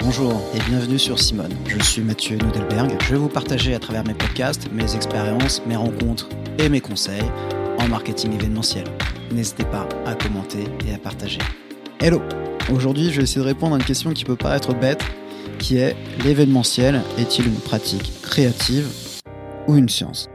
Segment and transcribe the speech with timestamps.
[0.00, 1.54] Bonjour et bienvenue sur Simone.
[1.68, 2.96] Je suis Mathieu Nudelberg.
[3.04, 7.30] Je vais vous partager à travers mes podcasts mes expériences, mes rencontres et mes conseils
[7.78, 8.86] en marketing événementiel.
[9.30, 11.38] N'hésitez pas à commenter et à partager.
[12.00, 12.20] Hello
[12.72, 15.02] Aujourd'hui, je vais essayer de répondre à une question qui peut paraître bête,
[15.58, 18.88] qui est l'événementiel est-il une pratique créative
[19.68, 20.28] ou une science?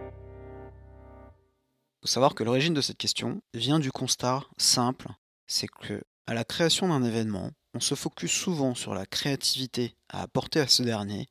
[1.97, 5.07] Il faut savoir que l'origine de cette question vient du constat simple,
[5.47, 10.21] c'est que à la création d'un événement, on se focus souvent sur la créativité à
[10.21, 11.27] apporter à ce dernier,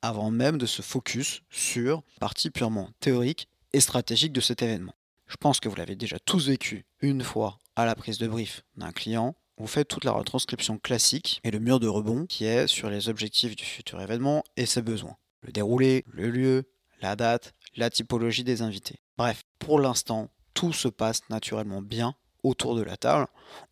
[0.00, 4.94] avant même de se focus sur la partie purement théorique et stratégique de cet événement.
[5.26, 8.62] Je pense que vous l'avez déjà tous vécu une fois à la prise de brief
[8.76, 9.36] d'un client.
[9.58, 13.08] Vous faites toute la retranscription classique et le mur de rebond qui est sur les
[13.08, 15.16] objectifs du futur événement et ses besoins.
[15.40, 16.68] Le déroulé, le lieu,
[17.00, 19.00] la date, la typologie des invités.
[19.16, 23.28] Bref, pour l'instant, tout se passe naturellement bien autour de la table.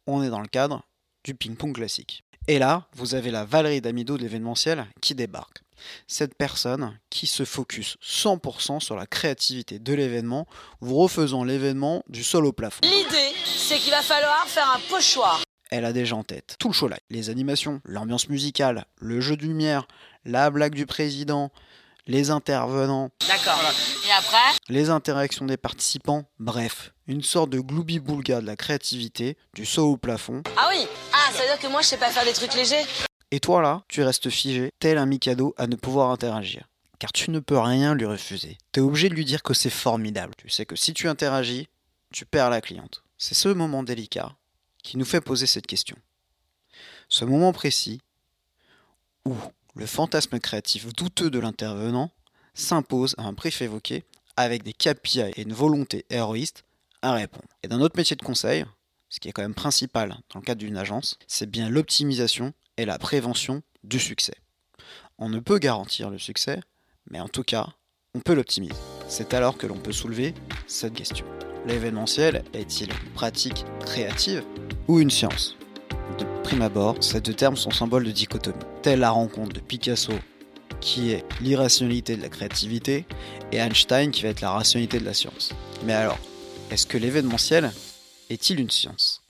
[0.06, 0.86] On est dans le cadre
[1.22, 2.24] du ping-pong classique.
[2.48, 5.62] Et là, vous avez la Valérie Damido de l'événementiel qui débarque.
[6.06, 10.46] Cette personne qui se focus 100% sur la créativité de l'événement,
[10.80, 12.80] vous refaisant l'événement du sol au plafond.
[12.84, 15.43] L'idée, c'est qu'il va falloir faire un pochoir.
[15.76, 19.36] Elle a déjà en tête tout le show là, les animations, l'ambiance musicale, le jeu
[19.36, 19.88] de lumière,
[20.24, 21.50] la blague du président,
[22.06, 23.10] les intervenants.
[23.26, 23.58] D'accord.
[24.06, 24.56] Et après?
[24.68, 29.96] Les interactions des participants, bref, une sorte de gloubi-boulga de la créativité, du saut au
[29.96, 30.44] plafond.
[30.56, 32.86] Ah oui Ah, ça veut dire que moi je sais pas faire des trucs légers
[33.32, 36.68] Et toi là, tu restes figé, tel un Mikado à ne pouvoir interagir.
[37.00, 38.58] Car tu ne peux rien lui refuser.
[38.70, 40.34] T'es obligé de lui dire que c'est formidable.
[40.38, 41.66] Tu sais que si tu interagis,
[42.12, 43.02] tu perds la cliente.
[43.18, 44.36] C'est ce moment délicat
[44.84, 45.96] qui nous fait poser cette question.
[47.08, 48.00] Ce moment précis
[49.24, 49.34] où
[49.74, 52.12] le fantasme créatif douteux de l'intervenant
[52.52, 54.04] s'impose à un brief évoqué
[54.36, 56.64] avec des KPI et une volonté héroïste
[57.02, 57.48] à répondre.
[57.62, 58.64] Et dans notre métier de conseil,
[59.08, 62.84] ce qui est quand même principal dans le cadre d'une agence, c'est bien l'optimisation et
[62.84, 64.34] la prévention du succès.
[65.18, 66.60] On ne peut garantir le succès,
[67.10, 67.68] mais en tout cas,
[68.14, 68.74] on peut l'optimiser.
[69.08, 70.34] C'est alors que l'on peut soulever
[70.66, 71.26] cette question.
[71.66, 74.44] L'événementiel est-il pratique créative
[74.88, 75.56] ou une science
[76.18, 78.58] De prime abord, ces deux termes sont symboles de dichotomie.
[78.82, 80.12] Telle la rencontre de Picasso,
[80.80, 83.06] qui est l'irrationalité de la créativité,
[83.52, 85.52] et Einstein, qui va être la rationalité de la science.
[85.84, 86.18] Mais alors,
[86.70, 87.72] est-ce que l'événementiel
[88.30, 89.22] est-il une science?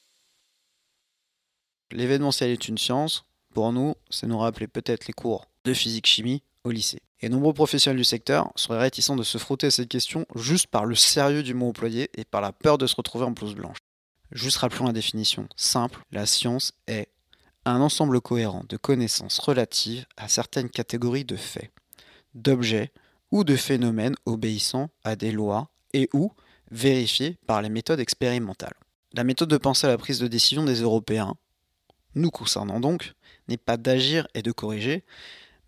[1.92, 3.24] L'événementiel est une science.
[3.52, 7.00] Pour nous, c'est nous rappeler peut-être les cours de physique-chimie au lycée.
[7.20, 10.84] Et nombreux professionnels du secteur seraient réticents de se frotter à cette question juste par
[10.84, 13.78] le sérieux du mot employé et par la peur de se retrouver en blouse blanche.
[14.34, 17.08] Juste rappelons la définition simple, la science est
[17.64, 21.70] un ensemble cohérent de connaissances relatives à certaines catégories de faits,
[22.34, 22.92] d'objets
[23.30, 26.32] ou de phénomènes obéissant à des lois et ou
[26.72, 28.74] vérifiés par les méthodes expérimentales.
[29.12, 31.36] La méthode de penser à la prise de décision des Européens,
[32.16, 33.12] nous concernant donc,
[33.46, 35.04] n'est pas d'agir et de corriger,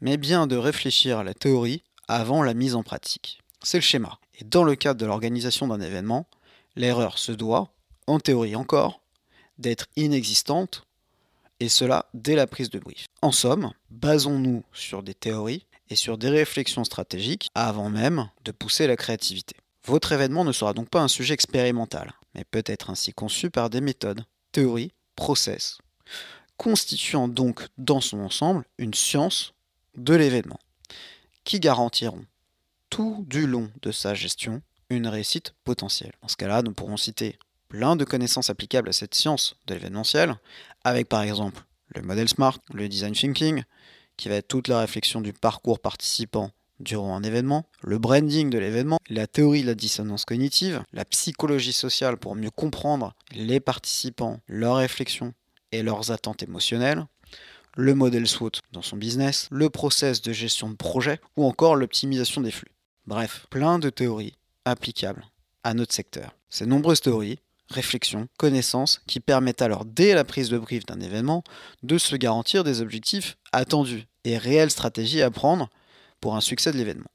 [0.00, 3.40] mais bien de réfléchir à la théorie avant la mise en pratique.
[3.62, 4.18] C'est le schéma.
[4.40, 6.28] Et dans le cadre de l'organisation d'un événement,
[6.74, 7.72] l'erreur se doit,
[8.06, 9.00] en théorie encore,
[9.58, 10.86] d'être inexistante,
[11.60, 13.06] et cela dès la prise de brief.
[13.22, 18.86] En somme, basons-nous sur des théories et sur des réflexions stratégiques avant même de pousser
[18.86, 19.56] la créativité.
[19.84, 23.70] Votre événement ne sera donc pas un sujet expérimental, mais peut être ainsi conçu par
[23.70, 25.78] des méthodes, théories, process,
[26.56, 29.54] constituant donc dans son ensemble une science
[29.96, 30.60] de l'événement,
[31.44, 32.24] qui garantiront
[32.90, 36.12] tout du long de sa gestion une réussite potentielle.
[36.22, 40.36] Dans ce cas-là, nous pourrons citer plein de connaissances applicables à cette science de l'événementiel,
[40.84, 43.62] avec par exemple le modèle SMART, le design thinking,
[44.16, 48.58] qui va être toute la réflexion du parcours participant durant un événement, le branding de
[48.58, 54.40] l'événement, la théorie de la dissonance cognitive, la psychologie sociale pour mieux comprendre les participants,
[54.46, 55.32] leurs réflexions
[55.72, 57.06] et leurs attentes émotionnelles,
[57.76, 62.40] le modèle SWOT dans son business, le process de gestion de projet ou encore l'optimisation
[62.40, 62.72] des flux.
[63.06, 64.34] Bref, plein de théories
[64.64, 65.24] applicables
[65.62, 66.34] à notre secteur.
[66.48, 71.42] Ces nombreuses théories, réflexions, connaissances qui permettent alors dès la prise de brief d'un événement
[71.82, 75.68] de se garantir des objectifs attendus et réelles stratégies à prendre
[76.20, 77.10] pour un succès de l'événement.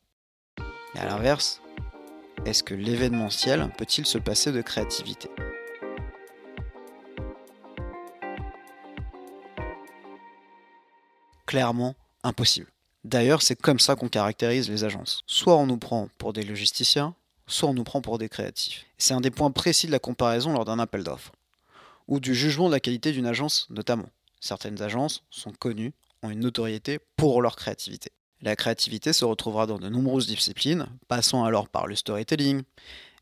[0.94, 1.62] Mais à l'inverse,
[2.46, 5.30] est-ce que l'événementiel peut-il se passer de créativité?
[11.46, 12.72] Clairement, impossible.
[13.04, 15.22] D'ailleurs, c'est comme ça qu'on caractérise les agences.
[15.26, 17.16] Soit on nous prend pour des logisticiens,
[17.52, 18.86] soit on nous prend pour des créatifs.
[18.98, 21.34] C'est un des points précis de la comparaison lors d'un appel d'offres,
[22.08, 24.10] ou du jugement de la qualité d'une agence notamment.
[24.40, 25.94] certaines agences sont connues,
[26.24, 28.12] ont une notoriété pour leur créativité.
[28.42, 32.64] La créativité se retrouvera dans de nombreuses disciplines, passant alors par le storytelling,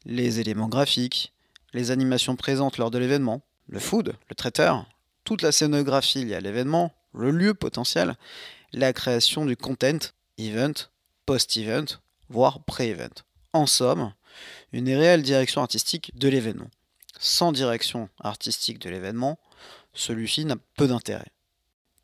[0.06, 1.34] les éléments graphiques,
[1.74, 4.86] les animations présentes lors de l'événement, le food, le traiteur,
[5.26, 8.16] toute la scénographie liée à l'événement, le lieu potentiel,
[8.72, 10.00] la création du content,
[10.38, 10.74] event,
[11.26, 11.98] post-event,
[12.30, 13.24] voire pré-event.
[13.52, 14.14] En somme,
[14.72, 16.70] une réelle direction artistique de l'événement.
[17.20, 19.40] Sans direction artistique de l'événement,
[19.94, 21.32] celui-ci n'a peu d'intérêt.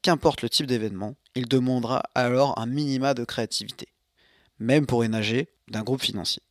[0.02, 3.88] Qu'importe le type d'événement, il demandera alors un minima de créativité,
[4.60, 6.44] même pour énager d'un groupe financier.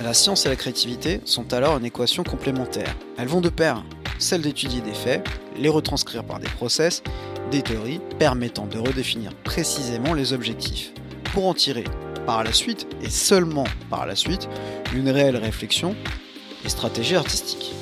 [0.00, 2.96] La science et la créativité sont alors une équation complémentaire.
[3.16, 3.84] Elles vont de pair,
[4.18, 5.26] celle d'étudier des faits,
[5.56, 7.02] les retranscrire par des process,
[7.50, 10.92] des théories permettant de redéfinir précisément les objectifs,
[11.32, 11.84] pour en tirer
[12.26, 14.48] par la suite, et seulement par la suite,
[14.94, 15.94] une réelle réflexion
[16.64, 17.74] et stratégie artistique.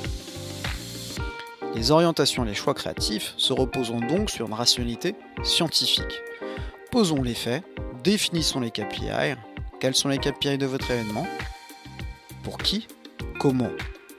[1.75, 6.21] Les orientations et les choix créatifs se reposent donc sur une rationalité scientifique.
[6.91, 7.63] Posons les faits,
[8.03, 9.35] définissons les KPI,
[9.79, 11.25] quels sont les KPI de votre événement,
[12.43, 12.87] pour qui,
[13.39, 13.71] comment,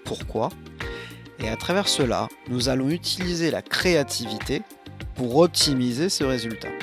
[0.04, 0.48] pourquoi,
[1.38, 4.62] et à travers cela, nous allons utiliser la créativité
[5.14, 6.73] pour optimiser ce résultat.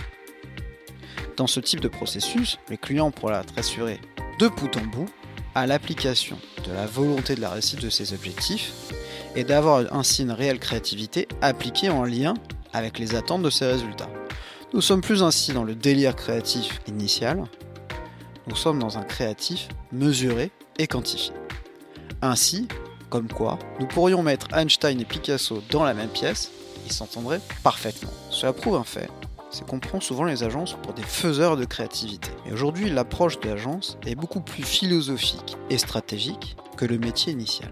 [1.41, 3.99] Dans ce type de processus, le client pourra être assuré
[4.37, 5.09] de bout en bout
[5.55, 8.71] à l'application de la volonté de la réussite de ses objectifs
[9.35, 12.35] et d'avoir ainsi une réelle créativité appliquée en lien
[12.73, 14.11] avec les attentes de ses résultats.
[14.75, 17.45] Nous sommes plus ainsi dans le délire créatif initial,
[18.45, 21.33] nous sommes dans un créatif mesuré et quantifié.
[22.21, 22.67] Ainsi,
[23.09, 26.51] comme quoi, nous pourrions mettre Einstein et Picasso dans la même pièce,
[26.85, 28.11] ils s'entendraient parfaitement.
[28.29, 29.09] Cela prouve un fait,
[29.51, 32.31] c'est qu'on prend souvent les agences pour des faiseurs de créativité.
[32.47, 37.71] Et aujourd'hui, l'approche de l'agence est beaucoup plus philosophique et stratégique que le métier initial.